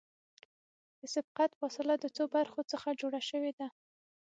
[0.99, 3.67] د سبقت فاصله د څو برخو څخه جوړه شوې ده